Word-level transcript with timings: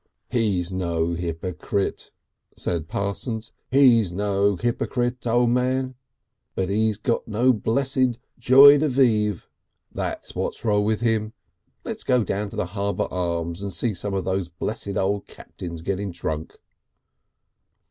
"He's 0.31 0.73
no 0.73 1.13
hypocrite," 1.13 2.09
said 2.57 2.87
Parsons, 2.87 3.51
"he's 3.69 4.11
no 4.11 4.55
hypocrite, 4.55 5.27
O' 5.27 5.45
Man. 5.45 5.93
But 6.55 6.69
he's 6.69 6.97
got 6.97 7.27
no 7.27 7.53
blessed 7.53 8.17
Joy 8.39 8.79
de 8.79 8.87
Vive; 8.89 9.47
that's 9.91 10.33
what's 10.33 10.65
wrong 10.65 10.85
with 10.85 11.01
him. 11.01 11.33
Let's 11.85 12.03
go 12.03 12.23
down 12.23 12.49
to 12.49 12.55
the 12.55 12.65
Harbour 12.73 13.09
Arms 13.11 13.61
and 13.61 13.71
see 13.71 13.93
some 13.93 14.15
of 14.15 14.25
those 14.25 14.49
blessed 14.49 14.97
old 14.97 15.27
captains 15.27 15.83
getting 15.83 16.09
drunk." 16.11 16.57